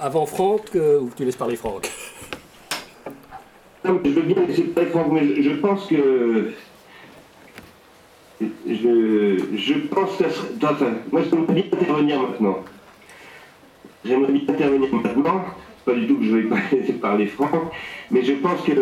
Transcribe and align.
avant, 0.00 0.26
Franck 0.26 0.74
ou 0.74 1.10
tu 1.16 1.24
laisses 1.24 1.36
parler 1.36 1.56
Franck 1.56 1.90
Je 3.84 4.10
veux 4.10 4.22
bien 4.22 4.46
laisser 4.46 4.62
parler 4.62 4.90
Franck, 4.90 5.12
mais 5.12 5.42
je 5.42 5.50
pense 5.50 5.86
que. 5.86 6.52
Je, 8.40 9.38
je 9.56 9.74
pense 9.88 10.16
que. 10.18 10.24
Enfin, 10.64 10.92
moi, 11.10 11.22
j'aimerais 11.22 11.54
bien 11.54 11.64
intervenir 11.72 12.20
maintenant. 12.20 12.58
J'aimerais 14.04 14.32
bien 14.32 14.42
intervenir 14.48 14.94
maintenant. 14.94 15.44
Pas 15.84 15.94
du 15.94 16.06
tout 16.06 16.18
que 16.18 16.24
je 16.24 16.36
vais 16.36 16.42
pas 16.48 16.58
laisser 16.72 16.94
parler 16.94 17.26
Franck, 17.26 17.72
mais 18.10 18.22
je 18.22 18.32
pense 18.34 18.62
que. 18.62 18.72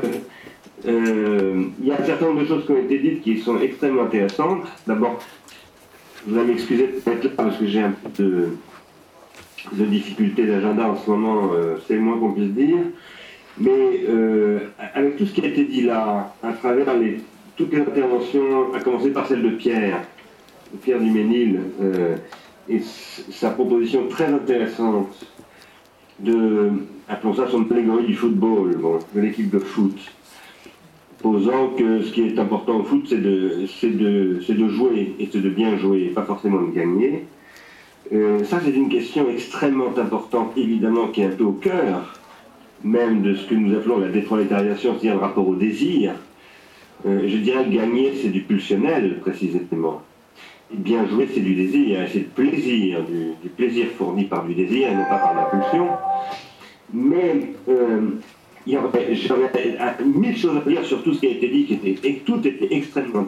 Euh, 0.87 1.65
il 1.81 1.87
y 1.87 1.93
a 1.93 2.01
un 2.01 2.05
certain 2.05 2.27
nombre 2.27 2.43
de 2.43 2.47
choses 2.47 2.67
qui 2.67 2.73
ont 2.73 2.79
été 2.79 2.99
dites 2.99 3.23
qui 3.23 3.39
sont 3.39 3.59
extrêmement 3.61 4.03
intéressantes. 4.03 4.65
D'abord, 4.87 5.19
vous 6.27 6.39
allez 6.39 6.53
m'excuser 6.53 6.89
d'être 6.89 7.07
là 7.07 7.31
parce 7.37 7.57
que 7.57 7.67
j'ai 7.67 7.81
un 7.81 7.93
peu 7.93 8.23
de, 8.23 8.49
de 9.73 9.85
difficultés 9.85 10.47
d'agenda 10.47 10.89
en 10.89 10.97
ce 10.97 11.11
moment, 11.11 11.51
euh, 11.53 11.77
c'est 11.87 11.95
le 11.95 12.01
moins 12.01 12.19
qu'on 12.19 12.33
puisse 12.33 12.53
dire. 12.53 12.79
Mais 13.59 14.05
euh, 14.09 14.59
avec 14.95 15.17
tout 15.17 15.27
ce 15.27 15.33
qui 15.33 15.43
a 15.43 15.49
été 15.49 15.65
dit 15.65 15.83
là, 15.83 16.35
à 16.43 16.53
travers 16.53 16.87
toutes 17.57 17.73
les 17.73 17.81
interventions, 17.81 18.75
à 18.75 18.81
commencer 18.81 19.11
par 19.11 19.27
celle 19.27 19.43
de 19.43 19.51
Pierre, 19.51 20.03
Pierre 20.83 20.99
Duménil, 20.99 21.61
euh, 21.81 22.17
et 22.69 22.81
sa 22.81 23.51
proposition 23.51 24.09
très 24.09 24.27
intéressante 24.27 25.27
de, 26.19 26.71
appelons 27.09 27.35
ça 27.35 27.47
son 27.49 27.71
allégorie 27.71 28.07
du 28.07 28.15
football, 28.15 28.77
de 29.15 29.21
l'équipe 29.21 29.51
de 29.51 29.59
foot, 29.59 29.99
posant 31.23 31.69
que 31.79 32.03
ce 32.03 32.13
qui 32.13 32.23
est 32.23 32.39
important 32.39 32.79
au 32.79 32.85
foot, 32.85 33.07
c'est 33.09 33.19
de, 33.21 33.67
de 33.67 34.69
jouer, 34.69 35.15
et 35.19 35.29
c'est 35.31 35.41
de 35.41 35.51
bien 35.51 35.77
jouer, 35.77 36.13
pas 36.15 36.23
forcément 36.23 36.63
de 36.63 36.73
gagner. 36.73 37.25
Euh, 38.13 38.45
ça, 38.45 38.61
c'est 38.65 38.73
une 38.73 38.89
question 38.89 39.29
extrêmement 39.31 39.97
importante, 39.97 40.53
évidemment, 40.57 41.09
qui 41.09 41.23
est 41.23 41.27
un 41.27 41.31
peu 41.31 41.45
au 41.45 41.53
cœur 41.53 42.19
même 42.85 43.23
de 43.23 43.35
ce 43.35 43.47
que 43.47 43.55
nous 43.55 43.75
appelons 43.75 43.99
la 43.99 44.09
déprolétarisation, 44.09 44.93
c'est-à-dire 44.93 45.15
le 45.15 45.21
rapport 45.21 45.49
au 45.49 45.55
désir. 45.55 46.13
Euh, 47.07 47.23
je 47.27 47.39
dirais 47.39 47.65
gagner, 47.69 48.13
c'est 48.21 48.29
du 48.29 48.43
pulsionnel, 48.43 49.21
précisément. 49.21 50.03
Bien 50.71 51.07
jouer, 51.09 51.29
c'est 51.33 51.41
du 51.41 51.55
désir, 51.55 52.01
c'est 52.13 52.21
du 52.21 52.25
plaisir, 52.25 53.03
du, 53.43 53.49
plaisir 53.49 53.87
fourni 53.97 54.25
par 54.25 54.45
du 54.45 54.55
désir 54.55 54.89
et 54.89 54.95
non 54.95 55.05
pas 55.05 55.19
par 55.19 55.35
la 55.35 55.45
pulsion. 55.45 55.89
Mais 56.93 57.53
euh, 57.69 58.01
j'aurais 58.67 59.17
mille 60.05 60.37
choses 60.37 60.57
à 60.57 60.69
dire 60.69 60.85
sur 60.85 61.03
tout 61.03 61.15
ce 61.15 61.21
qui 61.21 61.27
a 61.27 61.31
été 61.31 61.49
dit, 61.49 61.65
qui 61.65 61.75
était, 61.75 62.09
et 62.09 62.15
tout 62.19 62.47
était 62.47 62.69
extrêmement 62.71 63.27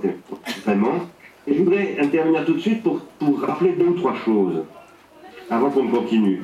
vraiment. 0.64 1.08
Et 1.46 1.54
je 1.54 1.62
voudrais 1.62 1.96
intervenir 2.00 2.44
tout 2.44 2.54
de 2.54 2.60
suite 2.60 2.82
pour, 2.82 3.40
rappeler 3.40 3.72
deux 3.72 3.86
ou 3.86 3.94
trois 3.94 4.16
choses, 4.16 4.64
avant 5.48 5.70
qu'on 5.70 5.88
continue. 5.88 6.42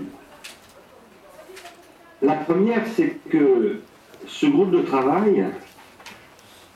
La 2.21 2.35
première, 2.35 2.87
c'est 2.87 3.17
que 3.29 3.81
ce 4.27 4.47
groupe 4.47 4.71
de 4.71 4.83
travail, 4.83 5.45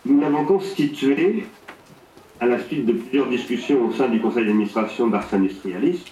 nous 0.05 0.21
l'avons 0.21 0.45
constitué 0.45 1.47
à 2.41 2.47
la 2.47 2.59
suite 2.59 2.85
de 2.85 2.93
plusieurs 2.93 3.29
discussions 3.29 3.87
au 3.87 3.93
sein 3.93 4.09
du 4.09 4.21
conseil 4.21 4.45
d'administration 4.45 5.07
d'Ars 5.07 5.33
Industrialis. 5.33 6.05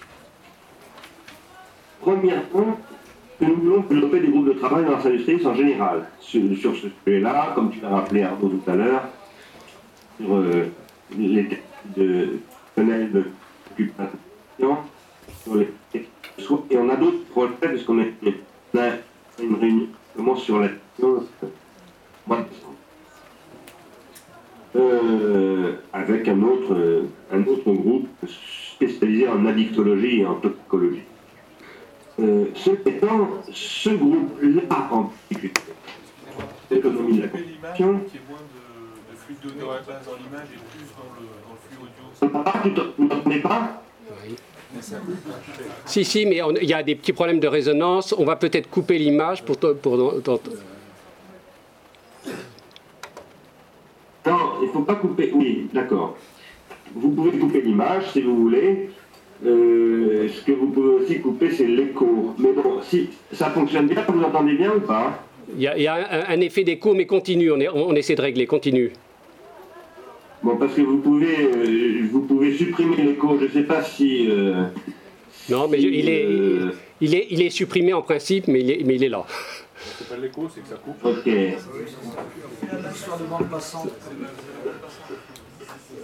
Premièrement, 2.01 2.79
que 3.39 3.45
nous 3.45 3.55
voulons 3.55 3.81
développer 3.81 4.21
des 4.21 4.29
groupes 4.29 4.47
de 4.47 4.53
travail 4.53 4.85
dans 4.85 5.05
Industrialis 5.05 5.45
en 5.45 5.53
général. 5.53 6.07
Sur, 6.21 6.41
ce 6.61 6.87
sujet-là, 7.05 7.51
comme 7.55 7.71
tu 7.71 7.81
l'as 7.81 7.89
rappelé 7.89 8.23
Arnaud 8.23 8.47
tout 8.47 8.71
à 8.71 8.75
l'heure, 8.75 9.03
sur 10.17 10.35
euh, 10.35 10.65
les 11.17 11.47
de 11.95 12.39
personnel 12.75 13.11
d'occupation, 13.11 14.77
sur 15.43 15.55
les 15.55 15.69
et 16.69 16.77
on 16.77 16.89
a 16.89 16.95
d'autres 16.95 17.25
projets, 17.31 17.53
puisqu'on 17.61 17.99
a 17.99 18.03
une 19.41 19.55
réunion 19.55 19.87
comment 20.15 20.35
sur 20.35 20.59
la 20.59 20.69
euh, 24.75 25.73
avec 25.93 26.27
un 26.27 26.41
autre, 26.41 27.05
un 27.31 27.41
autre 27.45 27.71
groupe 27.71 28.07
spécialisé 28.75 29.27
en 29.27 29.45
addictologie 29.45 30.21
et 30.21 30.25
en 30.25 30.35
toxicologie. 30.35 31.03
Euh, 32.19 32.45
ce 32.53 32.71
étant, 32.71 33.29
ce 33.51 33.89
groupe-là 33.89 34.61
en 34.91 35.03
particulier, 35.03 35.53
l'économie 36.71 37.17
de 37.17 37.21
la 37.23 37.27
est 39.29 39.33
de, 39.33 39.49
flux 39.49 39.49
de 39.49 39.55
données 39.55 39.61
dans 39.61 40.15
l'image 40.15 40.47
et 40.53 40.59
plus 40.71 40.87
dans 40.95 41.09
le, 41.15 41.25
dans 41.43 41.53
le 41.53 41.59
flux 41.63 41.79
audio. 41.83 42.93
Vous 42.97 43.07
n'entendez 43.07 43.39
pas 43.39 43.81
si, 45.85 46.03
si, 46.03 46.25
mais 46.25 46.41
il 46.61 46.69
y 46.69 46.73
a 46.73 46.83
des 46.83 46.95
petits 46.95 47.13
problèmes 47.13 47.39
de 47.39 47.47
résonance. 47.47 48.13
On 48.17 48.25
va 48.25 48.35
peut-être 48.35 48.69
couper 48.69 48.97
l'image 48.97 49.43
pour... 49.43 49.57
pour, 49.57 49.97
non, 54.25 54.39
il 54.61 54.67
ne 54.67 54.71
faut 54.71 54.81
pas 54.81 54.95
couper. 54.95 55.31
Oui, 55.33 55.69
d'accord. 55.73 56.17
Vous 56.95 57.09
pouvez 57.11 57.37
couper 57.37 57.61
l'image 57.61 58.11
si 58.11 58.21
vous 58.21 58.35
voulez. 58.35 58.89
Euh, 59.45 60.27
ce 60.29 60.41
que 60.43 60.53
vous 60.53 60.67
pouvez 60.67 61.03
aussi 61.03 61.19
couper, 61.19 61.51
c'est 61.51 61.67
l'écho. 61.67 62.33
Mais 62.39 62.51
bon, 62.53 62.81
si 62.81 63.09
ça 63.31 63.51
fonctionne 63.51 63.87
bien, 63.87 64.03
vous 64.07 64.23
entendez 64.23 64.55
bien 64.55 64.71
ou 64.73 64.79
pas? 64.79 65.21
Il 65.55 65.61
y 65.61 65.87
a, 65.87 66.27
un, 66.27 66.41
effet 66.41 66.63
d'écho, 66.63 66.95
mais 66.95 67.05
continue. 67.05 67.51
On, 67.51 67.59
on 67.75 67.93
essaie 67.93 68.15
de 68.15 68.21
régler. 68.21 68.47
Continue. 68.47 68.91
Bon, 70.45 70.55
parce 70.57 70.75
que 70.75 70.81
vous 70.81 70.99
pouvez, 70.99 71.39
euh, 71.39 72.07
vous 72.11 72.21
pouvez 72.21 72.55
supprimer 72.55 72.97
l'écho. 72.97 73.35
Je 73.39 73.45
ne 73.45 73.49
sais 73.49 73.63
pas 73.63 73.83
si. 73.83 74.27
Euh, 74.29 74.65
non, 75.49 75.67
mais 75.67 75.81
il, 75.81 76.07
est, 76.07 76.23
euh, 76.23 76.71
il, 77.01 77.15
est, 77.15 77.25
il 77.31 77.41
est 77.41 77.49
supprimé 77.49 77.93
en 77.93 78.03
principe, 78.03 78.47
mais 78.47 78.59
il 78.59 78.69
est, 78.69 78.83
mais 78.85 78.93
il 78.93 79.03
est 79.03 79.09
là. 79.09 79.25
C'est 79.97 80.07
pas 80.07 80.17
l'écho, 80.17 80.47
c'est 80.53 80.61
que 80.61 80.67
ça 80.67 80.75
coupe. 80.75 81.03
Ok. 81.03 81.25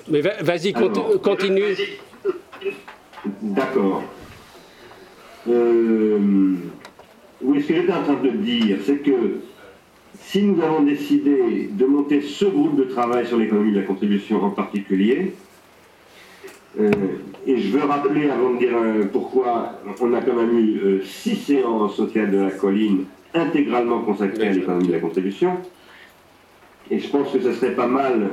Mais 0.10 0.22
vas-y, 0.22 0.74
continue. 0.74 1.78
D'accord. 3.44 4.02
oui, 5.46 6.58
ce 7.62 7.68
que 7.68 7.76
j'étais 7.76 7.94
en 7.94 8.02
train 8.02 8.24
de 8.24 8.32
dire, 8.32 8.80
c'est 8.84 9.04
que 9.04 9.42
si 10.24 10.44
nous 10.44 10.62
avons 10.62 10.82
décidé 10.82 11.70
de 11.72 11.86
monter 11.86 12.22
ce 12.22 12.46
groupe 12.46 12.78
de 12.78 12.84
travail 12.84 13.28
sur 13.28 13.38
l'économie 13.38 13.72
de 13.72 13.80
la 13.80 13.86
contribution 13.86 14.44
en 14.44 14.52
particulier, 14.52 15.34
euh, 16.80 16.90
et 17.46 17.58
je 17.58 17.70
veux 17.70 17.84
rappeler, 17.84 18.30
avant 18.30 18.54
de 18.54 18.60
dire 18.60 18.72
euh, 18.76 19.06
pourquoi, 19.12 19.80
on 20.00 20.14
a 20.14 20.22
quand 20.22 20.36
même 20.36 20.58
eu 20.58 20.78
euh, 20.78 21.02
six 21.04 21.36
séances 21.36 22.00
au 22.00 22.06
de 22.06 22.38
la 22.38 22.52
colline 22.52 23.06
intégralement 23.34 24.00
consacrées 24.02 24.48
à 24.48 24.52
l'économie 24.52 24.88
de 24.88 24.94
la 24.94 25.00
contribution. 25.00 25.58
Et 26.90 27.00
je 27.00 27.08
pense 27.10 27.32
que 27.32 27.40
ce 27.40 27.54
serait 27.54 27.74
pas 27.74 27.88
mal, 27.88 28.32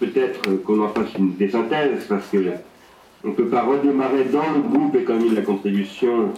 peut-être, 0.00 0.62
qu'on 0.64 0.82
en 0.82 0.88
fasse 0.88 1.14
une 1.18 1.34
des 1.34 1.50
synthèses, 1.50 2.06
parce 2.08 2.26
qu'on 2.30 3.28
ne 3.28 3.34
peut 3.34 3.48
pas 3.48 3.62
redémarrer 3.62 4.24
dans 4.24 4.54
le 4.54 4.62
groupe 4.62 4.96
économie 4.96 5.28
de 5.30 5.36
la 5.36 5.42
contribution 5.42 6.32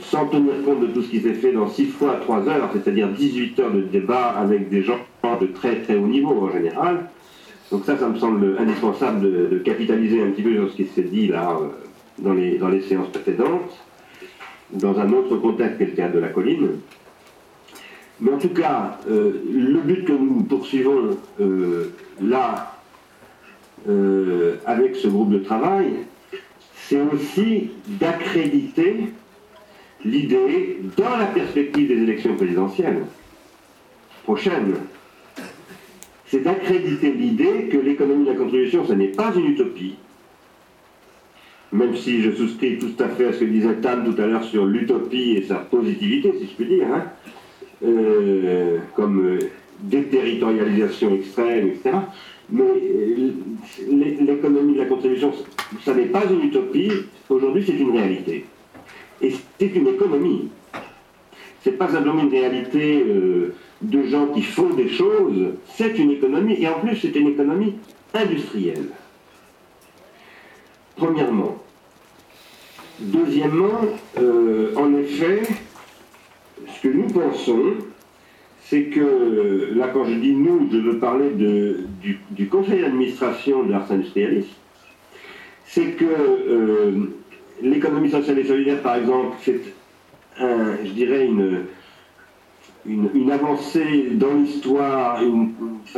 sans 0.00 0.26
tenir 0.26 0.54
compte 0.64 0.80
de 0.80 0.86
tout 0.88 1.02
ce 1.02 1.10
qui 1.10 1.20
s'est 1.20 1.34
fait 1.34 1.52
dans 1.52 1.68
6 1.68 1.86
fois 1.86 2.18
3 2.20 2.48
heures, 2.48 2.70
c'est-à-dire 2.72 3.08
18 3.08 3.58
heures 3.60 3.72
de 3.72 3.82
débat 3.82 4.34
avec 4.38 4.68
des 4.68 4.82
gens 4.82 4.98
de 5.40 5.46
très 5.46 5.82
très 5.82 5.96
haut 5.96 6.06
niveau 6.06 6.46
en 6.46 6.52
général. 6.52 7.06
Donc 7.70 7.84
ça, 7.84 7.98
ça 7.98 8.08
me 8.08 8.16
semble 8.16 8.56
indispensable 8.58 9.20
de, 9.22 9.58
capitaliser 9.58 10.22
un 10.22 10.30
petit 10.30 10.42
peu 10.42 10.54
sur 10.54 10.70
ce 10.70 10.76
qui 10.76 10.86
s'est 10.86 11.02
dit 11.02 11.26
là 11.28 11.50
euh, 11.50 11.68
dans 12.18 12.32
les, 12.32 12.58
dans 12.58 12.68
les 12.68 12.80
séances 12.82 13.08
précédentes, 13.08 13.76
dans 14.72 14.98
un 14.98 15.12
autre 15.12 15.36
contexte 15.36 15.78
que 15.78 15.84
le 15.84 15.92
théâtre 15.92 16.14
de 16.14 16.20
la 16.20 16.28
colline. 16.28 16.68
Mais 18.20 18.32
en 18.32 18.38
tout 18.38 18.50
cas, 18.50 18.98
euh, 19.10 19.42
le 19.52 19.80
but 19.80 20.04
que 20.04 20.12
nous 20.12 20.44
poursuivons 20.44 21.18
euh, 21.40 21.92
là, 22.22 22.72
avec 24.64 24.96
ce 24.96 25.06
groupe 25.06 25.30
de 25.30 25.38
travail, 25.38 25.92
c'est 26.74 27.00
aussi 27.00 27.70
d'accréditer 27.86 29.12
l'idée, 30.06 30.78
dans 30.96 31.16
la 31.16 31.26
perspective 31.26 31.88
des 31.88 32.02
élections 32.02 32.34
présidentielles 32.34 33.02
prochaines, 34.24 34.74
c'est 36.26 36.40
d'accréditer 36.40 37.12
l'idée 37.12 37.68
que 37.70 37.78
l'économie 37.78 38.24
de 38.24 38.30
la 38.30 38.36
contribution, 38.36 38.84
ce 38.86 38.92
n'est 38.92 39.08
pas 39.08 39.32
une 39.34 39.46
utopie, 39.46 39.94
même 41.72 41.94
si 41.96 42.22
je 42.22 42.32
souscris 42.32 42.78
tout 42.78 43.02
à 43.02 43.08
fait 43.08 43.26
à 43.26 43.32
ce 43.32 43.40
que 43.40 43.44
disait 43.44 43.74
Tam 43.76 44.04
tout 44.04 44.20
à 44.20 44.26
l'heure 44.26 44.44
sur 44.44 44.64
l'utopie 44.64 45.36
et 45.36 45.42
sa 45.42 45.56
positivité, 45.56 46.32
si 46.38 46.46
je 46.46 46.54
puis 46.54 46.66
dire, 46.66 46.86
hein, 46.92 47.04
euh, 47.84 48.78
comme 48.94 49.26
euh, 49.26 49.38
déterritorialisation 49.80 51.14
extrême, 51.14 51.68
etc. 51.68 51.90
Mais 52.50 52.62
euh, 52.62 53.30
l'économie 54.20 54.74
de 54.74 54.78
la 54.78 54.86
contribution, 54.86 55.32
ça 55.84 55.94
n'est 55.94 56.06
pas 56.06 56.24
une 56.30 56.48
utopie, 56.48 56.90
aujourd'hui 57.28 57.64
c'est 57.66 57.76
une 57.76 57.90
réalité. 57.90 58.46
Et 59.20 59.32
c'est 59.58 59.74
une 59.74 59.88
économie. 59.88 60.48
Ce 61.62 61.70
n'est 61.70 61.76
pas 61.76 61.88
simplement 61.88 62.22
une 62.22 62.30
réalité 62.30 63.02
euh, 63.06 63.54
de 63.82 64.02
gens 64.04 64.28
qui 64.28 64.42
font 64.42 64.70
des 64.70 64.88
choses, 64.88 65.54
c'est 65.74 65.98
une 65.98 66.12
économie, 66.12 66.56
et 66.60 66.68
en 66.68 66.80
plus 66.80 66.96
c'est 66.96 67.14
une 67.16 67.28
économie 67.28 67.74
industrielle. 68.14 68.86
Premièrement. 70.96 71.56
Deuxièmement, 72.98 73.80
euh, 74.18 74.74
en 74.76 74.94
effet, 74.94 75.42
ce 76.66 76.82
que 76.82 76.88
nous 76.88 77.08
pensons, 77.08 77.74
c'est 78.62 78.84
que, 78.84 79.72
là 79.74 79.88
quand 79.88 80.04
je 80.04 80.14
dis 80.14 80.32
nous, 80.32 80.68
je 80.72 80.78
veux 80.78 80.98
parler 80.98 81.30
du, 81.30 82.48
conseil 82.48 82.80
d'administration 82.80 83.64
de 83.64 83.72
l'Ars 83.72 83.90
Industrialis, 83.92 84.46
c'est 85.66 85.92
que 85.92 86.04
euh, 86.04 87.10
l'économie 87.62 88.10
sociale 88.10 88.38
et 88.38 88.44
solidaire, 88.44 88.82
par 88.82 88.96
exemple, 88.96 89.36
c'est, 89.42 89.60
je 90.38 90.90
dirais, 90.90 91.26
une, 91.26 91.66
une, 92.88 93.30
avancée 93.30 94.10
dans 94.12 94.34
l'histoire, 94.34 95.20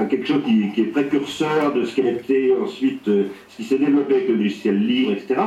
quelque 0.09 0.27
chose 0.27 0.43
qui, 0.45 0.81
est 0.81 0.85
précurseur 0.85 1.75
de 1.75 1.85
ce 1.85 1.95
qui 1.95 2.01
a 2.03 2.11
été 2.11 2.55
ensuite, 2.57 3.07
euh, 3.09 3.25
ce 3.49 3.57
qui 3.57 3.65
s'est 3.65 3.79
développé 3.79 4.15
avec 4.17 4.29
le 4.29 4.37
logiciel 4.37 4.79
libre, 4.79 5.13
etc. 5.13 5.41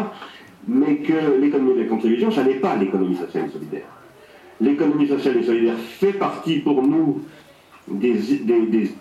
Mais 0.67 0.97
que 0.97 1.39
l'économie 1.39 1.75
de 1.75 1.81
la 1.81 1.87
contribution, 1.87 2.31
ça 2.31 2.43
n'est 2.43 2.55
pas 2.55 2.75
l'économie 2.75 3.15
sociale 3.15 3.45
et 3.47 3.51
solidaire. 3.51 3.87
L'économie 4.59 5.07
sociale 5.07 5.37
et 5.37 5.43
solidaire 5.43 5.77
fait 5.77 6.13
partie 6.13 6.59
pour 6.59 6.83
nous 6.83 7.21
des, 7.87 8.13
des, 8.13 8.91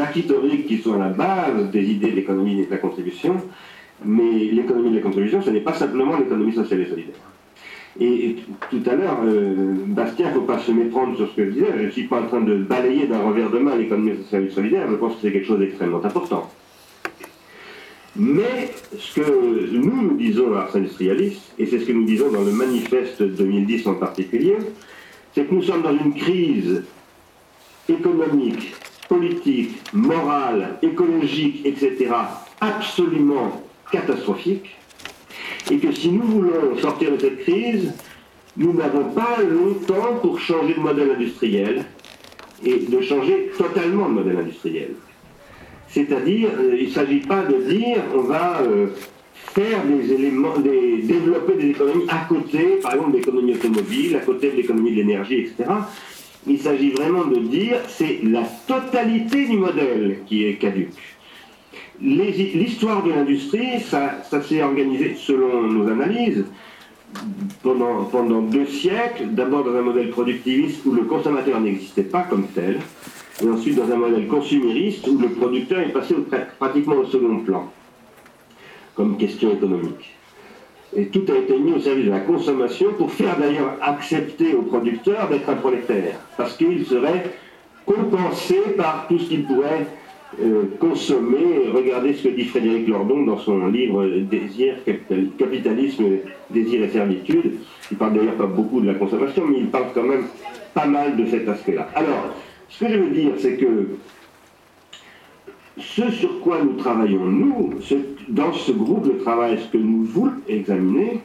acquis 0.00 0.26
qui 0.66 0.78
sont 0.78 0.94
à 0.94 0.98
la 0.98 1.08
base 1.10 1.70
des 1.70 1.84
idées 1.90 2.10
de 2.10 2.16
l'économie 2.16 2.64
de 2.64 2.70
la 2.70 2.78
contribution, 2.78 3.36
mais 4.04 4.50
l'économie 4.52 4.90
de 4.90 4.96
la 4.96 5.02
contribution, 5.02 5.42
ce 5.42 5.50
n'est 5.50 5.60
pas 5.60 5.74
simplement 5.74 6.16
l'économie 6.16 6.52
sociale 6.52 6.80
et 6.80 6.86
solidaire. 6.86 7.14
Et, 7.98 8.36
tout 8.70 8.82
à 8.86 8.94
l'heure, 8.94 9.18
euh, 9.24 9.74
Bastien, 9.86 10.26
il 10.26 10.28
ne 10.28 10.34
faut 10.34 10.46
pas 10.46 10.58
se 10.58 10.70
méprendre 10.70 11.16
sur 11.16 11.28
ce 11.28 11.36
que 11.36 11.44
je 11.46 11.50
disais. 11.50 11.66
Je 11.76 11.82
ne 11.84 11.90
suis 11.90 12.04
pas 12.04 12.20
en 12.20 12.26
train 12.26 12.40
de 12.40 12.56
balayer 12.56 13.06
d'un 13.06 13.20
revers 13.20 13.50
de 13.50 13.58
main 13.58 13.76
l'économie 13.76 14.16
sociale 14.16 14.46
et 14.46 14.50
solidaire. 14.50 14.86
Je 14.88 14.96
pense 14.96 15.14
que 15.14 15.22
c'est 15.22 15.32
quelque 15.32 15.46
chose 15.46 15.58
d'extrêmement 15.58 16.04
important. 16.04 16.48
Mais 18.16 18.70
ce 18.96 19.20
que 19.20 19.76
nous, 19.76 20.02
nous 20.02 20.16
disons 20.16 20.54
à 20.54 20.60
Ars 20.60 20.76
Industrialis, 20.76 21.40
et 21.58 21.66
c'est 21.66 21.78
ce 21.78 21.84
que 21.84 21.92
nous 21.92 22.04
disons 22.04 22.30
dans 22.30 22.42
le 22.42 22.52
manifeste 22.52 23.22
2010 23.22 23.86
en 23.86 23.94
particulier, 23.94 24.56
c'est 25.34 25.44
que 25.44 25.54
nous 25.54 25.62
sommes 25.62 25.82
dans 25.82 25.96
une 25.96 26.14
crise 26.14 26.84
économique, 27.88 28.74
politique, 29.08 29.80
morale, 29.92 30.78
écologique, 30.82 31.62
etc., 31.64 32.10
absolument 32.60 33.62
catastrophique, 33.90 34.76
et 35.70 35.78
que 35.78 35.92
si 35.92 36.10
nous 36.10 36.22
voulons 36.22 36.76
sortir 36.78 37.12
de 37.12 37.18
cette 37.18 37.40
crise, 37.42 37.92
nous 38.56 38.72
n'avons 38.72 39.04
pas 39.10 39.38
longtemps 39.42 40.16
pour 40.20 40.38
changer 40.40 40.74
de 40.74 40.80
modèle 40.80 41.12
industriel 41.12 41.84
et 42.64 42.78
de 42.78 43.00
changer 43.00 43.50
totalement 43.56 44.08
de 44.08 44.14
modèle 44.14 44.38
industriel. 44.38 44.90
C'est-à-dire, 45.88 46.50
euh, 46.58 46.76
il 46.78 46.88
ne 46.88 46.92
s'agit 46.92 47.20
pas 47.20 47.42
de 47.42 47.56
dire 47.62 47.98
on 48.14 48.22
va 48.22 48.60
euh, 48.60 48.88
faire 49.34 49.84
des 49.84 50.12
éléments, 50.12 50.58
des, 50.58 51.02
développer 51.02 51.54
des 51.54 51.70
économies 51.70 52.06
à 52.08 52.26
côté, 52.28 52.78
par 52.82 52.94
exemple 52.94 53.16
l'économie 53.16 53.54
automobile, 53.54 54.16
à 54.16 54.20
côté 54.20 54.50
de 54.50 54.56
l'économie 54.56 54.92
de 54.92 54.96
l'énergie, 54.96 55.40
etc. 55.40 55.64
Il 56.46 56.58
s'agit 56.58 56.90
vraiment 56.90 57.24
de 57.24 57.38
dire 57.40 57.78
c'est 57.88 58.20
la 58.22 58.42
totalité 58.66 59.46
du 59.46 59.56
modèle 59.56 60.18
qui 60.26 60.46
est 60.46 60.54
caduque. 60.54 60.94
L'histoire 62.02 63.02
de 63.02 63.10
l'industrie, 63.10 63.80
ça, 63.80 64.22
s'est 64.42 64.62
organisé 64.62 65.16
selon 65.16 65.62
nos 65.64 65.88
analyses 65.90 66.44
pendant, 67.62 68.42
deux 68.42 68.66
siècles, 68.66 69.28
d'abord 69.32 69.64
dans 69.64 69.74
un 69.74 69.82
modèle 69.82 70.10
productiviste 70.10 70.86
où 70.86 70.92
le 70.92 71.02
consommateur 71.02 71.60
n'existait 71.60 72.04
pas 72.04 72.22
comme 72.22 72.46
tel, 72.54 72.78
et 73.42 73.48
ensuite 73.48 73.76
dans 73.76 73.92
un 73.92 73.96
modèle 73.96 74.26
consumériste 74.28 75.06
où 75.08 75.18
le 75.18 75.28
producteur 75.28 75.80
est 75.80 75.92
passé 75.92 76.14
pratiquement 76.58 76.96
au 76.96 77.04
second 77.04 77.40
plan, 77.40 77.70
comme 78.94 79.18
question 79.18 79.52
économique. 79.52 80.16
Et 80.96 81.06
tout 81.06 81.24
a 81.30 81.36
été 81.36 81.58
mis 81.58 81.72
au 81.72 81.80
service 81.80 82.06
de 82.06 82.10
la 82.10 82.20
consommation 82.20 82.94
pour 82.94 83.12
faire 83.12 83.38
d'ailleurs 83.38 83.76
accepter 83.82 84.54
au 84.54 84.62
producteur 84.62 85.28
d'être 85.28 85.50
un 85.50 85.56
prolétaire, 85.56 86.18
parce 86.36 86.56
qu'il 86.56 86.86
serait 86.86 87.30
compensé 87.84 88.56
par 88.76 89.06
tout 89.08 89.18
ce 89.18 89.28
qu'il 89.28 89.44
pourrait 89.44 89.86
consommer. 90.78 91.70
Regardez 91.74 92.14
ce 92.14 92.28
que 92.28 92.34
dit 92.34 92.44
Frédéric 92.44 92.88
Lordon 92.88 93.24
dans 93.24 93.38
son 93.38 93.66
livre 93.66 94.06
Désir, 94.30 94.76
capitalisme, 95.38 96.04
désir 96.50 96.84
et 96.84 96.88
servitude. 96.88 97.58
Il 97.90 97.96
parle 97.96 98.14
d'ailleurs 98.14 98.36
pas 98.36 98.46
beaucoup 98.46 98.80
de 98.80 98.86
la 98.86 98.94
consommation, 98.94 99.44
mais 99.46 99.58
il 99.58 99.66
parle 99.66 99.86
quand 99.94 100.04
même 100.04 100.24
pas 100.74 100.86
mal 100.86 101.16
de 101.16 101.26
cet 101.26 101.48
aspect-là. 101.48 101.88
Alors, 101.94 102.34
ce 102.68 102.84
que 102.84 102.92
je 102.92 102.98
veux 102.98 103.10
dire, 103.10 103.32
c'est 103.38 103.56
que 103.56 103.88
ce 105.78 106.10
sur 106.10 106.40
quoi 106.40 106.62
nous 106.62 106.74
travaillons, 106.74 107.24
nous, 107.24 107.70
dans 108.28 108.52
ce 108.52 108.72
groupe 108.72 109.06
de 109.06 109.18
travail, 109.22 109.58
ce 109.58 109.72
que 109.72 109.78
nous 109.78 110.04
voulons 110.04 110.34
examiner, 110.48 111.20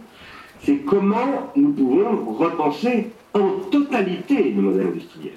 c'est 0.61 0.77
comment 0.77 1.51
nous 1.55 1.71
pouvons 1.73 2.33
repenser 2.33 3.07
en 3.33 3.49
totalité 3.69 4.51
le 4.55 4.61
modèle 4.61 4.87
industriel 4.87 5.33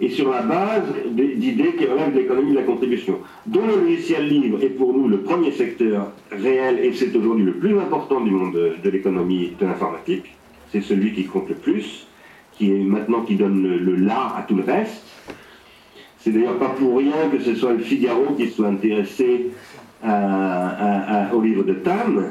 et 0.00 0.10
sur 0.10 0.30
la 0.30 0.42
base 0.42 0.84
d'idées 1.10 1.74
qui 1.76 1.86
relèvent 1.86 2.12
de 2.12 2.20
l'économie 2.20 2.52
de 2.52 2.56
la 2.56 2.62
contribution, 2.62 3.18
dont 3.46 3.66
le 3.66 3.80
logiciel 3.82 4.28
libre 4.28 4.62
est 4.62 4.68
pour 4.68 4.92
nous 4.92 5.08
le 5.08 5.18
premier 5.18 5.50
secteur 5.50 6.12
réel 6.30 6.78
et 6.82 6.92
c'est 6.92 7.14
aujourd'hui 7.16 7.44
le 7.44 7.54
plus 7.54 7.78
important 7.78 8.20
du 8.20 8.30
monde 8.30 8.54
de, 8.54 8.90
l'économie 8.90 9.52
de 9.58 9.66
l'informatique. 9.66 10.34
C'est 10.70 10.82
celui 10.82 11.12
qui 11.12 11.24
compte 11.24 11.48
le 11.48 11.54
plus, 11.54 12.06
qui 12.52 12.70
est 12.70 12.78
maintenant 12.78 13.22
qui 13.22 13.34
donne 13.36 13.62
le, 13.62 13.96
là 13.96 14.34
à 14.36 14.42
tout 14.42 14.54
le 14.54 14.64
reste. 14.64 15.04
C'est 16.18 16.30
d'ailleurs 16.30 16.58
pas 16.58 16.68
pour 16.68 16.98
rien 16.98 17.28
que 17.30 17.40
ce 17.40 17.54
soit 17.54 17.72
le 17.72 17.80
Figaro 17.80 18.34
qui 18.36 18.48
soit 18.48 18.68
intéressé 18.68 19.50
au 20.04 21.40
livre 21.40 21.64
de 21.64 21.74
Tam, 21.74 22.30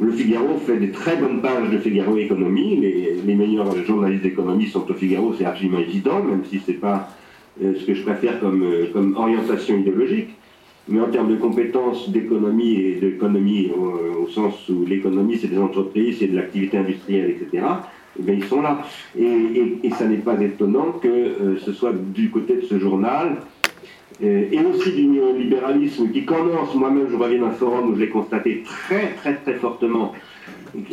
le 0.00 0.12
Figaro 0.12 0.58
fait 0.58 0.78
des 0.78 0.90
très 0.90 1.16
bonnes 1.16 1.42
pages 1.42 1.70
de 1.70 1.78
Figaro 1.78 2.16
Économie. 2.16 2.76
Les, 3.24 3.34
meilleurs 3.34 3.74
journalistes 3.84 4.22
d'économie 4.22 4.66
sont 4.66 4.90
au 4.90 4.94
Figaro, 4.94 5.34
c'est 5.38 5.44
absolument 5.44 5.78
évident, 5.78 6.22
même 6.22 6.42
si 6.44 6.58
ce 6.58 6.72
n'est 6.72 6.76
pas 6.78 7.08
euh, 7.62 7.74
ce 7.78 7.86
que 7.86 7.94
je 7.94 8.02
préfère 8.02 8.40
comme, 8.40 8.62
euh, 8.62 8.86
comme, 8.92 9.16
orientation 9.16 9.78
idéologique. 9.78 10.30
Mais 10.88 11.00
en 11.00 11.08
termes 11.08 11.30
de 11.30 11.36
compétences 11.36 12.10
d'économie 12.10 12.74
et 12.74 12.94
d'économie 12.96 13.70
au, 13.70 14.26
sens 14.28 14.68
où 14.68 14.84
l'économie 14.86 15.38
c'est 15.38 15.48
des 15.48 15.58
entreprises, 15.58 16.18
c'est 16.18 16.28
de 16.28 16.36
l'activité 16.36 16.78
industrielle, 16.78 17.30
etc., 17.30 17.64
eh 18.18 18.22
bien, 18.22 18.34
ils 18.34 18.44
sont 18.44 18.60
là. 18.60 18.82
Et, 19.18 19.90
ça 19.98 20.06
n'est 20.06 20.16
pas 20.16 20.40
étonnant 20.40 20.92
que 21.02 21.08
euh, 21.08 21.58
ce 21.58 21.72
soit 21.72 21.92
du 21.92 22.30
côté 22.30 22.56
de 22.56 22.62
ce 22.62 22.78
journal 22.78 23.28
euh, 23.28 23.59
et 24.22 24.58
aussi 24.60 24.92
du 24.92 25.06
néolibéralisme 25.06 26.10
qui 26.10 26.24
commence, 26.24 26.74
moi-même 26.74 27.08
je 27.10 27.16
reviens 27.16 27.40
d'un 27.40 27.52
forum 27.52 27.90
où 27.90 27.94
je 27.94 28.00
l'ai 28.00 28.08
constaté 28.10 28.62
très 28.64 29.12
très 29.14 29.36
très 29.36 29.54
fortement, 29.54 30.12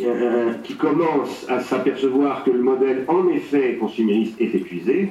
euh, 0.00 0.54
qui 0.64 0.74
commence 0.74 1.46
à 1.48 1.60
s'apercevoir 1.60 2.42
que 2.42 2.50
le 2.50 2.60
modèle 2.60 3.04
en 3.06 3.28
effet 3.28 3.76
consumériste 3.78 4.40
est 4.40 4.54
épuisé 4.54 5.10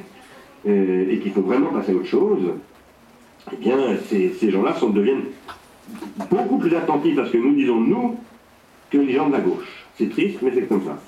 euh, 0.68 1.06
et 1.10 1.20
qu'il 1.20 1.32
faut 1.32 1.42
vraiment 1.42 1.72
passer 1.72 1.92
à 1.92 1.96
autre 1.96 2.08
chose, 2.08 2.54
eh 3.54 3.56
bien 3.56 3.78
ces, 4.08 4.30
ces 4.30 4.52
gens-là 4.52 4.76
deviennent 4.90 5.26
beaucoup 6.30 6.58
plus 6.58 6.76
attentifs 6.76 7.18
à 7.20 7.26
ce 7.28 7.32
que 7.34 7.38
nous 7.38 7.54
disons 7.54 7.80
nous 7.80 8.18
que 8.90 8.98
les 8.98 9.14
gens 9.14 9.28
de 9.28 9.34
la 9.34 9.42
gauche. 9.42 9.86
C'est 9.96 10.10
triste, 10.10 10.40
mais 10.42 10.52
c'est 10.54 10.68
comme 10.68 10.84
ça. 10.84 11.00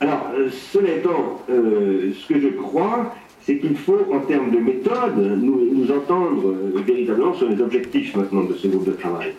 Alors, 0.00 0.32
cela 0.50 0.96
étant, 0.96 1.42
ce 1.48 2.26
que 2.26 2.40
je 2.40 2.48
crois, 2.48 3.14
c'est 3.44 3.58
qu'il 3.58 3.76
faut, 3.76 4.06
en 4.12 4.20
termes 4.20 4.50
de 4.50 4.58
méthode, 4.58 5.18
nous, 5.18 5.90
entendre 5.90 6.48
euh, 6.48 6.80
véritablement 6.86 7.34
sur 7.34 7.48
les 7.48 7.60
objectifs 7.60 8.14
maintenant 8.14 8.44
de 8.44 8.54
ce 8.54 8.68
groupe 8.68 8.84
de 8.84 8.92
travail. 8.92 9.32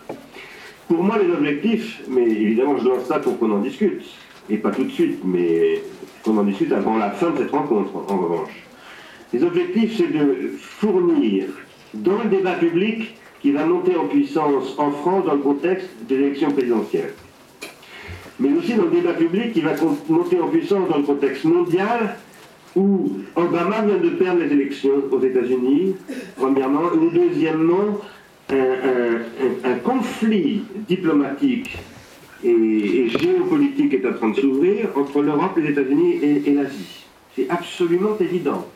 Pour 0.88 1.04
moi, 1.04 1.18
les 1.18 1.32
objectifs, 1.32 2.02
mais 2.10 2.24
évidemment, 2.24 2.78
je 2.78 2.88
lance 2.88 3.06
ça 3.06 3.20
pour 3.20 3.40
qu'on 3.40 3.52
en 3.52 3.60
discute, 3.60 4.04
et 4.50 4.58
pas 4.58 4.72
tout 4.72 4.84
de 4.84 4.92
suite, 4.92 5.20
mais 5.24 5.82
qu'on 6.24 6.38
en 6.38 6.44
discute 6.44 6.72
avant 6.74 6.98
la 6.98 7.12
fin 7.12 7.32
de 7.32 7.38
cette 7.38 7.52
rencontre, 7.52 7.92
en 7.96 8.18
revanche. 8.18 8.52
Les 9.32 9.44
objectifs, 9.44 9.96
c'est 9.98 10.12
de 10.12 10.52
fournir 10.60 11.46
dans 11.94 12.22
le 12.24 12.30
débat 12.30 12.54
public 12.54 13.16
qui 13.42 13.52
va 13.52 13.66
monter 13.66 13.96
en 13.96 14.06
puissance 14.06 14.76
en 14.78 14.92
France 14.92 15.26
dans 15.26 15.34
le 15.34 15.42
contexte 15.42 15.90
des 16.08 16.16
élections 16.16 16.52
présidentielles, 16.52 17.14
mais 18.40 18.50
aussi 18.58 18.74
dans 18.74 18.84
le 18.84 18.92
débat 18.92 19.14
public 19.14 19.54
qui 19.54 19.62
va 19.62 19.72
monter 20.10 20.40
en 20.40 20.48
puissance 20.48 20.90
dans 20.90 20.98
le 20.98 21.04
contexte 21.04 21.46
mondial 21.46 22.18
où 22.76 23.12
Obama 23.36 23.82
vient 23.82 23.98
de 23.98 24.10
perdre 24.10 24.42
les 24.42 24.52
élections 24.52 25.04
aux 25.12 25.22
États-Unis, 25.22 25.96
premièrement, 26.36 26.86
ou 26.96 27.10
deuxièmement, 27.10 28.00
un, 28.50 29.76
conflit 29.84 30.64
diplomatique 30.88 31.78
et, 32.44 33.08
géopolitique 33.08 33.94
est 33.94 34.06
en 34.06 34.14
train 34.14 34.30
de 34.30 34.36
s'ouvrir 34.36 34.90
entre 34.96 35.22
l'Europe, 35.22 35.58
les 35.58 35.72
États-Unis 35.72 36.20
et, 36.22 36.50
et 36.50 36.54
l'Asie. 36.54 37.06
C'est 37.36 37.50
absolument 37.50 38.18
évident. 38.20 38.68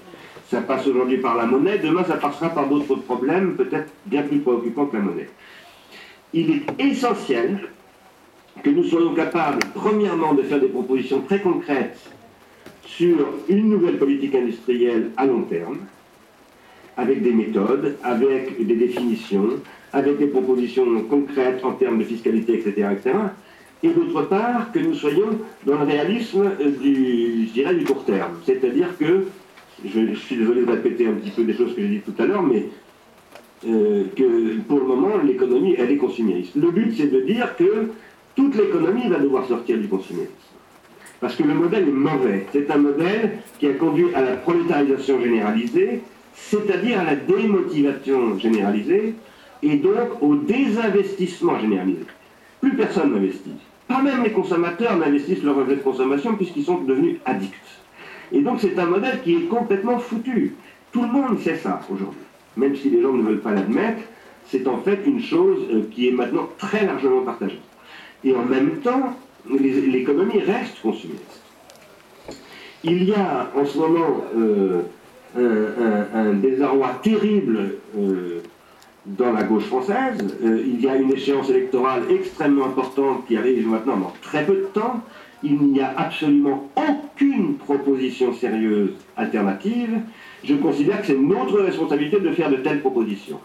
Ça 0.49 0.61
passe 0.61 0.87
aujourd'hui 0.87 1.17
par 1.17 1.35
la 1.35 1.45
monnaie, 1.45 1.77
demain 1.77 2.03
ça 2.05 2.15
passera 2.15 2.49
par 2.49 2.67
d'autres 2.69 2.95
problèmes, 2.95 3.55
peut-être 3.55 3.91
bien 4.05 4.23
plus 4.23 4.39
préoccupants 4.39 4.85
que 4.85 4.95
la 4.97 5.03
monnaie. 5.03 5.29
Il 6.33 6.51
est 6.51 6.83
essentiel 6.83 7.69
que 8.63 8.69
nous 8.69 8.83
soyons 8.83 9.13
capables, 9.13 9.59
premièrement, 9.75 10.33
de 10.33 10.43
faire 10.43 10.59
des 10.59 10.67
propositions 10.67 11.21
très 11.21 11.39
concrètes 11.39 11.99
sur 12.87 13.17
une 13.49 13.69
nouvelle 13.69 13.97
politique 13.97 14.33
industrielle 14.33 15.11
à 15.17 15.25
long 15.25 15.41
terme, 15.43 15.79
avec 16.95 17.21
des 17.21 17.31
méthodes, 17.31 17.95
avec 18.03 18.65
des 18.65 18.75
définitions, 18.75 19.49
avec 19.93 20.17
des 20.17 20.27
propositions 20.27 21.03
concrètes 21.03 21.63
en 21.63 21.73
termes 21.73 21.99
de 21.99 22.05
fiscalité, 22.05 22.55
etc. 22.55 22.87
etc. 22.93 23.15
et 23.83 23.89
d'autre 23.89 24.23
part 24.23 24.71
que 24.71 24.79
nous 24.79 24.95
soyons 24.95 25.39
dans 25.65 25.77
le 25.79 25.85
réalisme 25.85 26.49
du, 26.81 27.47
je 27.47 27.53
dirais, 27.53 27.75
du 27.75 27.85
court 27.85 28.03
terme. 28.05 28.33
C'est-à-dire 28.45 28.97
que, 28.97 29.25
je, 29.85 30.15
suis 30.15 30.37
désolé 30.37 30.61
de 30.61 30.71
répéter 30.71 31.07
un 31.07 31.13
petit 31.13 31.29
peu 31.29 31.43
des 31.43 31.53
choses 31.53 31.75
que 31.75 31.81
j'ai 31.81 31.87
dites 31.87 32.05
tout 32.05 32.21
à 32.21 32.25
l'heure, 32.25 32.41
mais 32.41 32.65
euh, 33.67 34.05
que 34.15 34.59
pour 34.67 34.79
le 34.79 34.85
moment, 34.85 35.17
l'économie, 35.23 35.75
elle 35.77 35.91
est 35.91 35.97
consumériste. 35.97 36.55
Le 36.55 36.71
but, 36.71 36.93
c'est 36.97 37.11
de 37.11 37.21
dire 37.21 37.55
que 37.57 37.89
toute 38.35 38.55
l'économie 38.55 39.07
va 39.09 39.19
devoir 39.19 39.45
sortir 39.45 39.77
du 39.77 39.87
consumérisme. 39.87 40.31
Parce 41.19 41.35
que 41.35 41.43
le 41.43 41.53
modèle 41.53 41.87
est 41.87 41.91
mauvais. 41.91 42.45
C'est 42.51 42.69
un 42.69 42.77
modèle 42.77 43.39
qui 43.59 43.67
a 43.67 43.73
conduit 43.73 44.13
à 44.13 44.21
la 44.21 44.35
prolétarisation 44.37 45.19
généralisée, 45.19 46.01
c'est-à-dire 46.33 46.99
à 46.99 47.03
la 47.03 47.15
démotivation 47.15 48.37
généralisée, 48.37 49.15
et 49.63 49.75
donc 49.77 50.21
au 50.21 50.35
désinvestissement 50.35 51.59
généralisé. 51.59 52.05
Plus 52.61 52.75
personne 52.75 53.13
n'investit. 53.13 53.55
Pas 53.87 54.01
même 54.01 54.23
les 54.23 54.31
consommateurs 54.31 54.97
n'investissent 54.97 55.43
leur 55.43 55.57
objet 55.57 55.77
de 55.77 55.81
consommation 55.81 56.35
puisqu'ils 56.35 56.65
sont 56.65 56.81
devenus 56.81 57.17
addicts. 57.25 57.55
Et 58.31 58.41
donc 58.41 58.59
c'est 58.59 58.77
un 58.77 58.85
modèle 58.85 59.21
qui 59.23 59.35
est 59.35 59.47
complètement 59.47 59.97
foutu. 59.97 60.55
Tout 60.91 61.01
le 61.03 61.07
monde 61.07 61.39
sait 61.39 61.55
ça 61.55 61.81
aujourd'hui. 61.89 62.19
Même 62.57 62.75
si 62.75 62.89
les 62.89 63.01
gens 63.01 63.13
ne 63.13 63.23
veulent 63.23 63.39
pas 63.39 63.53
l'admettre, 63.53 64.01
c'est 64.45 64.67
en 64.67 64.77
fait 64.77 64.99
une 65.05 65.21
chose 65.21 65.59
euh, 65.71 65.83
qui 65.91 66.07
est 66.07 66.11
maintenant 66.11 66.49
très 66.57 66.85
largement 66.85 67.21
partagée. 67.21 67.59
Et 68.23 68.35
en 68.35 68.43
même 68.43 68.77
temps, 68.77 69.15
l'économie 69.49 70.39
reste 70.39 70.81
consumériste. 70.81 71.41
Il 72.83 73.03
y 73.03 73.13
a 73.13 73.51
en 73.55 73.65
ce 73.65 73.77
moment 73.77 74.23
euh, 75.37 76.03
un, 76.13 76.33
désarroi 76.33 76.99
terrible 77.03 77.75
euh, 77.97 78.41
dans 79.05 79.33
la 79.33 79.43
gauche 79.43 79.65
française. 79.65 80.17
Euh, 80.43 80.63
il 80.65 80.81
y 80.81 80.87
a 80.87 80.95
une 80.95 81.11
échéance 81.11 81.49
électorale 81.49 82.03
extrêmement 82.09 82.65
importante 82.65 83.27
qui 83.27 83.37
arrive 83.37 83.67
maintenant 83.67 83.97
dans 83.97 84.13
très 84.21 84.45
peu 84.45 84.55
de 84.55 84.67
temps. 84.73 85.01
Il 85.43 85.57
n'y 85.59 85.81
a 85.81 85.93
absolument 85.97 86.69
aucune 86.75 87.55
proposition 87.55 88.33
sérieuse 88.33 88.91
alternative. 89.15 89.99
Je 90.43 90.55
considère 90.55 91.01
que 91.01 91.07
c'est 91.07 91.17
notre 91.17 91.59
responsabilité 91.59 92.19
de 92.19 92.31
faire 92.31 92.49
de 92.49 92.57
telles 92.57 92.79
propositions. 92.79 93.39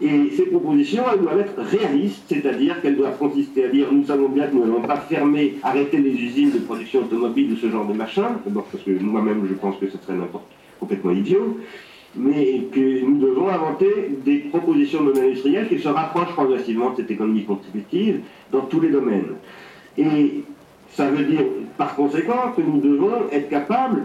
Et 0.00 0.30
ces 0.36 0.46
propositions, 0.46 1.04
elles 1.12 1.20
doivent 1.20 1.40
être 1.40 1.60
réalistes, 1.60 2.24
c'est-à-dire 2.28 2.80
qu'elles 2.80 2.96
doivent 2.96 3.18
consister 3.18 3.66
à 3.66 3.68
dire 3.68 3.86
nous 3.92 4.04
savons 4.04 4.28
bien 4.28 4.46
que 4.46 4.54
nous 4.54 4.64
n'allons 4.64 4.82
pas 4.82 4.96
fermer, 4.96 5.58
arrêter 5.62 5.98
les 5.98 6.10
usines 6.10 6.50
de 6.50 6.58
production 6.58 7.00
automobile 7.00 7.52
ou 7.52 7.56
ce 7.56 7.70
genre 7.70 7.86
de 7.86 7.92
machin, 7.92 8.36
d'abord 8.44 8.64
parce 8.64 8.82
que 8.82 8.90
moi-même 8.90 9.46
je 9.48 9.54
pense 9.54 9.76
que 9.76 9.88
ce 9.88 9.98
serait 9.98 10.14
n'importe 10.14 10.46
complètement 10.80 11.12
idiot, 11.12 11.58
mais 12.16 12.62
que 12.72 13.04
nous 13.04 13.18
devons 13.18 13.48
inventer 13.48 14.18
des 14.24 14.38
propositions 14.38 15.04
de 15.04 15.18
industrielles 15.18 15.68
qui 15.68 15.78
se 15.78 15.88
rapprochent 15.88 16.32
progressivement 16.32 16.90
de 16.90 16.96
cette 16.96 17.10
économie 17.10 17.44
contributive 17.44 18.20
dans 18.50 18.62
tous 18.62 18.80
les 18.80 18.90
domaines. 18.90 19.34
Et 19.96 20.42
ça 20.90 21.08
veut 21.10 21.24
dire, 21.24 21.42
par 21.78 21.94
conséquent, 21.94 22.52
que 22.56 22.62
nous 22.62 22.80
devons 22.80 23.30
être 23.30 23.48
capables 23.48 24.04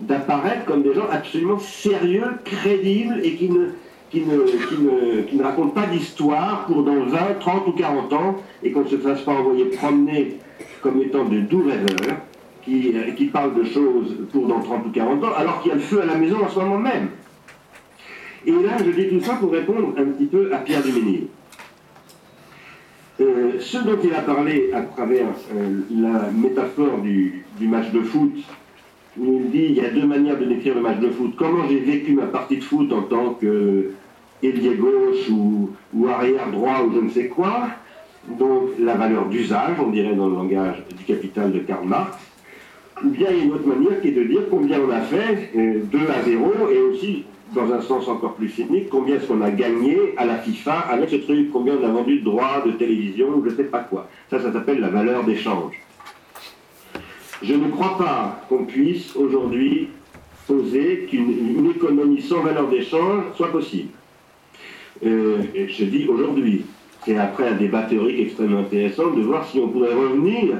d'apparaître 0.00 0.64
comme 0.64 0.82
des 0.82 0.94
gens 0.94 1.06
absolument 1.10 1.58
sérieux, 1.58 2.24
crédibles 2.44 3.20
et 3.22 3.34
qui 3.34 3.50
ne, 3.50 3.68
qui 4.10 4.22
ne, 4.22 5.42
racontent 5.42 5.70
pas 5.70 5.86
d'histoire 5.86 6.66
pour 6.66 6.82
dans 6.82 7.04
20, 7.04 7.18
30 7.40 7.66
ou 7.66 7.72
40 7.72 8.12
ans 8.12 8.36
et 8.62 8.72
qu'on 8.72 8.82
ne 8.82 8.88
se 8.88 8.96
fasse 8.96 9.22
pas 9.22 9.32
envoyer 9.32 9.66
promener 9.66 10.38
comme 10.80 11.02
étant 11.02 11.24
de 11.24 11.40
doux 11.40 11.64
rêveurs 11.66 12.18
qui, 12.62 12.92
euh, 12.94 13.12
qui 13.12 13.26
parle 13.26 13.54
de 13.54 13.64
choses 13.64 14.16
pour 14.32 14.46
dans 14.46 14.60
30 14.60 14.86
ou 14.86 14.90
40 14.90 15.24
ans, 15.24 15.32
alors 15.36 15.60
qu'il 15.60 15.70
y 15.70 15.72
a 15.72 15.76
le 15.76 15.80
feu 15.80 16.02
à 16.02 16.06
la 16.06 16.16
maison 16.16 16.38
en 16.44 16.48
ce 16.48 16.58
moment 16.58 16.78
même. 16.78 17.08
Et 18.44 18.52
là, 18.52 18.76
je 18.78 18.90
dis 18.90 19.08
tout 19.08 19.20
ça 19.20 19.34
pour 19.34 19.50
répondre 19.50 19.94
un 19.96 20.04
petit 20.04 20.26
peu 20.26 20.52
à 20.54 20.58
Pierre 20.58 20.82
Duménil. 20.82 21.26
Euh, 23.18 23.52
ce 23.60 23.78
dont 23.78 23.98
il 24.04 24.12
a 24.14 24.20
parlé 24.20 24.70
à 24.74 24.82
travers 24.82 25.26
euh, 25.54 25.80
la 25.90 26.30
métaphore 26.30 26.98
du, 26.98 27.44
match 27.60 27.90
de 27.90 28.02
foot, 28.02 28.34
il 29.18 29.50
dit 29.50 29.66
il 29.70 29.74
y 29.74 29.80
a 29.80 29.90
deux 29.90 30.06
manières 30.06 30.38
de 30.38 30.44
décrire 30.44 30.74
le 30.74 30.80
match 30.80 30.98
de 30.98 31.10
foot. 31.10 31.34
Comment 31.36 31.68
j'ai 31.68 31.80
vécu 31.80 32.12
ma 32.12 32.26
partie 32.26 32.58
de 32.58 32.64
foot 32.64 32.92
en 32.92 33.02
tant 33.02 33.34
que 33.34 33.92
ailier 34.42 34.74
gauche 34.74 35.28
ou, 35.30 36.06
arrière 36.08 36.50
droit 36.50 36.82
ou 36.86 36.94
je 36.94 37.00
ne 37.00 37.10
sais 37.10 37.28
quoi. 37.28 37.68
Donc 38.28 38.70
la 38.78 38.94
valeur 38.94 39.26
d'usage, 39.26 39.76
on 39.80 39.90
dirait 39.90 40.14
dans 40.14 40.28
le 40.28 40.34
langage 40.34 40.82
du 40.96 41.04
capital 41.04 41.52
de 41.52 41.60
Karl 41.60 41.86
Marx. 41.86 42.16
Ou 43.04 43.08
bien 43.10 43.28
il 43.30 43.36
y 43.36 43.40
a 43.40 43.44
une 43.44 43.52
autre 43.52 43.66
manière 43.66 44.00
qui 44.00 44.08
est 44.08 44.12
de 44.12 44.24
dire 44.24 44.42
combien 44.50 44.80
on 44.80 44.90
a 44.90 45.00
fait, 45.00 45.50
2 45.54 45.60
euh, 45.60 46.00
à 46.18 46.22
0, 46.22 46.52
et 46.72 46.78
aussi, 46.78 47.24
dans 47.54 47.70
un 47.72 47.80
sens 47.82 48.08
encore 48.08 48.34
plus 48.34 48.48
cynique, 48.48 48.88
combien 48.90 49.16
est-ce 49.16 49.26
qu'on 49.26 49.42
a 49.42 49.50
gagné 49.50 49.98
à 50.16 50.24
la 50.24 50.38
FIFA 50.38 50.72
avec 50.90 51.10
ce 51.10 51.16
truc, 51.16 51.50
combien 51.52 51.74
on 51.80 51.84
a 51.84 51.90
vendu 51.90 52.20
de 52.20 52.24
droits 52.24 52.62
de 52.64 52.72
télévision, 52.72 53.42
je 53.44 53.50
ne 53.50 53.56
sais 53.56 53.64
pas 53.64 53.80
quoi. 53.80 54.08
Ça, 54.30 54.40
ça 54.40 54.50
s'appelle 54.50 54.80
la 54.80 54.88
valeur 54.88 55.24
d'échange. 55.24 55.74
Je 57.42 57.54
ne 57.54 57.68
crois 57.68 57.98
pas 57.98 58.42
qu'on 58.48 58.64
puisse 58.64 59.14
aujourd'hui 59.14 59.88
poser 60.46 61.06
qu'une 61.10 61.70
économie 61.74 62.22
sans 62.22 62.40
valeur 62.40 62.68
d'échange 62.68 63.24
soit 63.36 63.52
possible. 63.52 63.90
Euh, 65.04 65.42
je 65.54 65.84
dis 65.84 66.06
aujourd'hui. 66.08 66.64
C'est 67.04 67.16
après 67.16 67.48
un 67.48 67.54
débat 67.54 67.82
théorique 67.82 68.18
extrêmement 68.18 68.60
intéressant 68.60 69.10
de 69.10 69.22
voir 69.22 69.46
si 69.46 69.58
on 69.60 69.68
pourrait 69.68 69.94
revenir 69.94 70.56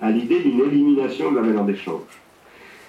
à 0.00 0.10
l'idée 0.10 0.40
d'une 0.40 0.60
élimination 0.60 1.30
de 1.30 1.36
la 1.36 1.42
valeur 1.42 1.64
d'échange. 1.64 2.00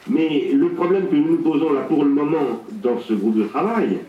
Mais 0.08 0.50
le 0.54 0.70
problème 0.70 1.08
que 1.08 1.16
nous 1.16 1.32
nous 1.32 1.44
posons 1.44 1.74
là 1.74 1.82
pour 1.82 2.04
le 2.04 2.10
moment 2.10 2.64
dans 2.82 3.00
ce 3.00 3.14
groupe 3.14 3.38
de 3.38 3.44
travail, 3.44 4.00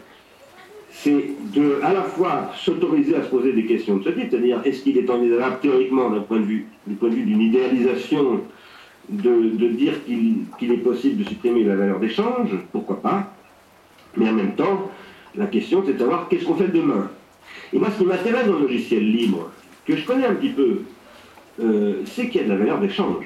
c'est 0.90 1.30
de 1.54 1.78
à 1.82 1.92
la 1.92 2.02
fois 2.02 2.52
s'autoriser 2.56 3.16
à 3.16 3.22
se 3.22 3.28
poser 3.28 3.52
des 3.52 3.66
questions 3.66 3.96
de 3.96 4.04
ce 4.04 4.10
type, 4.10 4.30
c'est-à-dire 4.30 4.60
est-ce 4.64 4.82
qu'il 4.82 4.96
est 4.96 5.10
envisageable 5.10 5.58
théoriquement 5.60 6.10
d'un 6.10 6.20
point 6.20 6.38
de 6.38 6.44
vue 6.44 6.66
point 6.98 7.10
de 7.10 7.14
vue 7.14 7.24
d'une 7.24 7.42
idéalisation 7.42 8.40
de, 9.08 9.68
dire 9.68 9.94
qu'il 10.04 10.72
est 10.72 10.78
possible 10.78 11.22
de 11.22 11.28
supprimer 11.28 11.64
la 11.64 11.76
valeur 11.76 12.00
d'échange, 12.00 12.50
pourquoi 12.72 13.00
pas, 13.00 13.32
mais 14.16 14.28
en 14.28 14.32
même 14.32 14.54
temps, 14.54 14.90
la 15.36 15.46
question 15.46 15.82
c'est 15.86 15.94
de 15.94 15.98
savoir 15.98 16.28
qu'est-ce 16.28 16.44
qu'on 16.44 16.56
fait 16.56 16.68
demain. 16.68 17.10
Et 17.72 17.78
moi 17.78 17.88
ce 17.90 17.98
qui 17.98 18.06
m'intéresse 18.06 18.46
dans 18.46 18.54
le 18.54 18.62
logiciel 18.62 19.10
libre, 19.10 19.50
que 19.86 19.96
je 19.96 20.04
connais 20.04 20.26
un 20.26 20.34
petit 20.34 20.50
peu, 20.50 20.82
euh, 21.62 22.02
c'est 22.04 22.28
qu'il 22.28 22.40
y 22.40 22.44
a 22.44 22.46
de 22.46 22.52
la 22.52 22.58
valeur 22.58 22.80
d'échange. 22.80 23.24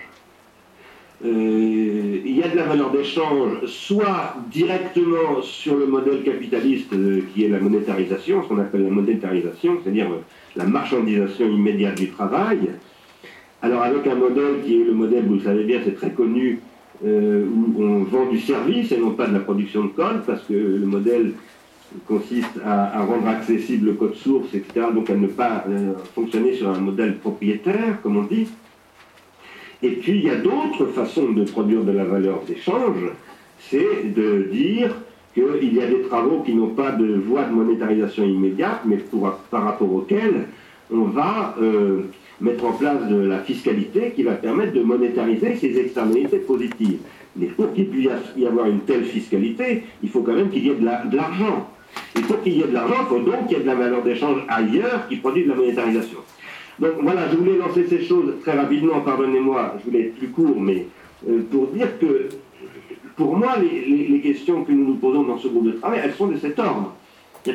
Euh, 1.22 2.20
il 2.25 2.34
y 2.34 2.42
a 2.42 2.49
de 2.49 2.56
la 2.56 2.64
valeur 2.64 2.90
d'échange 2.90 3.66
soit 3.66 4.37
directement 4.50 5.42
sur 5.42 5.76
le 5.76 5.87
modèle 5.87 6.22
capitaliste 6.22 6.94
euh, 6.94 7.20
qui 7.34 7.44
est 7.44 7.49
la 7.49 7.58
monétarisation, 7.58 8.42
ce 8.42 8.49
qu'on 8.49 8.58
appelle 8.58 8.84
la 8.84 8.90
monétarisation, 8.90 9.78
c'est-à-dire 9.82 10.08
la 10.56 10.64
marchandisation 10.64 11.46
immédiate 11.46 11.99
du 11.99 12.08
travail. 12.08 12.70
Alors 13.62 13.83
avec 13.83 14.07
un 14.07 14.14
modèle 14.14 14.62
qui 14.64 14.81
est 14.81 14.85
le 14.85 14.95
modèle, 14.95 15.25
vous 15.26 15.35
le 15.35 15.40
savez 15.40 15.64
bien, 15.64 15.81
c'est 15.85 15.97
très 15.97 16.11
connu, 16.11 16.61
où 17.02 17.83
on 17.83 18.05
vend 18.05 18.26
du 18.26 18.38
service 18.38 18.93
et 18.93 18.99
non 18.99 19.12
pas 19.12 19.26
de 19.26 19.33
la 19.35 19.40
production 19.40 19.85
de 19.85 19.88
code, 19.88 20.23
parce 20.26 20.43
que 20.43 20.52
le 20.52 20.87
modèle 20.87 21.33
consiste 22.07 22.61
à, 22.64 23.02
rendre 23.05 23.29
accessible 23.29 23.87
le 23.87 23.93
code 23.95 24.14
source, 24.14 24.55
etc., 24.55 24.87
donc 24.95 25.11
à 25.11 25.14
ne 25.14 25.26
pas 25.26 25.64
euh, 25.69 25.93
fonctionner 26.14 26.55
sur 26.55 26.69
un 26.69 26.79
modèle 26.79 27.17
propriétaire, 27.17 28.00
comme 28.02 28.17
on 28.17 28.25
dit. 28.25 28.49
Et 29.83 29.90
puis 29.93 30.19
il 30.19 30.25
y 30.25 30.31
a 30.31 30.37
d'autres 30.37 30.87
façons 30.95 31.33
de 31.33 31.45
produire 31.45 31.83
de 31.83 31.93
la 31.93 32.05
valeur 32.05 32.43
d'échange, 32.47 33.11
c'est 33.59 34.14
de 34.14 34.49
dire 34.52 34.95
qu'il 35.35 35.75
y 35.75 35.81
a 35.81 35.87
des 35.87 36.02
travaux 36.02 36.43
qui 36.43 36.55
n'ont 36.55 36.75
pas 36.75 36.93
de 36.93 37.14
voie 37.14 37.45
de 37.45 37.52
monétarisation 37.52 38.25
immédiate, 38.25 38.83
mais 38.85 38.99
par 39.50 39.64
rapport 39.64 39.93
auxquels 39.93 40.47
on 40.93 41.05
va 41.05 41.55
euh, 41.62 42.02
mettre 42.40 42.64
en 42.64 42.73
place 42.73 43.09
de 43.09 43.16
la 43.16 43.38
fiscalité 43.40 44.12
qui 44.14 44.23
va 44.23 44.32
permettre 44.32 44.73
de 44.73 44.82
monétariser 44.82 45.56
ces 45.56 45.78
externalités 45.78 46.38
positives. 46.38 46.99
Mais 47.37 47.47
pour 47.47 47.73
qu'il 47.73 47.88
puisse 47.88 48.09
y 48.37 48.47
avoir 48.47 48.66
une 48.66 48.80
telle 48.80 49.04
fiscalité, 49.04 49.85
il 50.02 50.09
faut 50.09 50.23
quand 50.23 50.35
même 50.35 50.50
qu'il 50.50 50.66
y 50.66 50.70
ait 50.70 50.75
de 50.75 50.85
l'argent. 51.16 51.70
Il 52.16 52.23
faut 52.23 52.35
qu'il 52.35 52.54
y 52.54 52.61
ait 52.62 52.66
de 52.66 52.75
l'argent, 52.75 52.97
il 53.02 53.06
faut 53.06 53.20
donc 53.20 53.47
qu'il 53.47 53.59
y 53.59 53.61
ait 53.61 53.62
de 53.62 53.68
la 53.68 53.75
valeur 53.75 54.02
d'échange 54.02 54.38
ailleurs 54.49 55.06
qui 55.09 55.16
produit 55.16 55.44
de 55.44 55.50
la 55.50 55.54
monétarisation. 55.54 56.18
Donc 56.78 56.92
voilà, 57.02 57.28
je 57.30 57.37
voulais 57.37 57.56
lancer 57.56 57.87
ces 57.88 58.02
choses 58.02 58.35
très 58.42 58.52
rapidement, 58.52 59.00
pardonnez-moi, 59.00 59.76
je 59.78 59.90
voulais 59.90 60.06
être 60.06 60.16
plus 60.16 60.28
court, 60.28 60.59
mais 60.59 60.87
euh, 61.28 61.42
pour 61.50 61.66
dire 61.68 61.99
que 61.99 62.28
pour 63.16 63.37
moi, 63.37 63.56
les, 63.61 64.20
questions 64.20 64.64
que 64.64 64.73
nous 64.73 64.87
nous 64.87 64.94
posons 64.94 65.25
dans 65.25 65.38
ce 65.38 65.49
groupe 65.49 65.66
de 65.66 65.73
travail, 65.73 66.00
elles 66.02 66.14
sont 66.14 66.28
de 66.28 66.38
cet 66.38 66.59
ordre. 66.59 66.94
Il. 67.47 67.54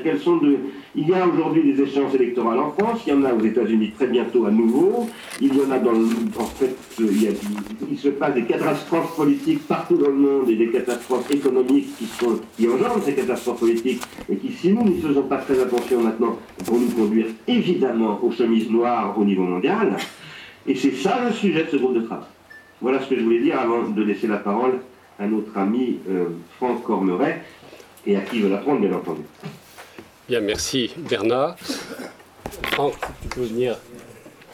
Il 0.96 1.10
y 1.10 1.14
a 1.14 1.28
aujourd'hui 1.28 1.74
des 1.74 1.82
échéances 1.84 2.14
électorales 2.16 2.58
en 2.58 2.72
France, 2.72 3.02
il 3.06 3.14
y 3.14 3.16
en 3.16 3.24
a 3.24 3.34
aux 3.34 3.42
États-Unis 3.42 3.92
très 3.92 4.08
bientôt 4.08 4.46
à 4.46 4.52
nouveau, 4.52 5.10
il 5.42 5.56
y 5.56 5.62
en 5.62 5.70
a 5.70 5.78
dans 5.78 5.92
le... 5.92 6.06
En 6.40 6.46
fait, 6.46 6.76
il, 7.00 7.98
se 7.98 8.10
passe 8.10 8.34
des 8.34 8.46
catastrophes 8.46 9.16
politiques 9.16 9.68
partout 9.68 9.98
dans 9.98 10.08
le 10.08 10.16
monde 10.16 10.50
et 10.50 10.56
des 10.56 10.70
catastrophes 10.70 11.30
économiques 11.30 11.96
qui, 11.98 12.06
sont, 12.06 12.40
engendrent 12.68 13.04
ces 13.04 13.14
catastrophes 13.14 13.60
politiques 13.60 14.02
et 14.30 14.38
qui, 14.38 14.52
si 14.54 14.72
nous 14.72 14.84
ne 14.84 14.96
faisons 15.02 15.24
pas 15.24 15.38
très 15.38 15.60
attention 15.62 16.02
maintenant, 16.02 16.38
vont 16.64 16.80
nous 16.80 16.92
conduire 16.92 17.28
évidemment 17.48 18.20
aux 18.24 18.32
chemises 18.32 18.70
noires 18.70 19.16
au 19.18 19.26
niveau 19.26 19.44
mondial. 19.44 19.98
Et 20.66 20.76
c'est 20.76 20.96
ça 20.96 21.20
le 21.28 21.34
sujet 21.34 21.66
de 21.66 21.70
ce 21.70 21.76
groupe 21.78 21.96
de 21.96 22.02
travail. 22.02 22.26
Voilà 22.82 23.02
ce 23.02 23.10
que 23.10 23.18
je 23.18 23.24
voulais 23.24 23.42
dire 23.42 23.60
avant 23.60 23.88
de 23.88 24.04
laisser 24.04 24.28
la 24.28 24.38
parole 24.38 24.80
à 25.20 25.28
notre 25.28 25.58
ami 25.58 26.00
euh, 26.10 26.26
Franck 26.58 26.84
Cormeret 26.84 27.44
et 28.06 28.16
à 28.16 28.22
qui 28.22 28.40
veut 28.40 28.50
la 28.50 28.58
prendre, 28.58 28.82
bien 28.82 28.94
entendu. 28.94 29.22
Bien, 30.28 30.42
merci 30.42 30.92
Bernard. 30.98 31.56
Franck, 32.72 32.96
tu 33.22 33.28
peux 33.30 33.44
venir 33.44 33.78